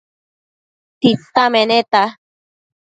[1.01, 2.03] Tita meneta